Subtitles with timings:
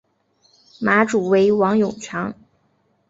[0.79, 2.33] 马主为王永强。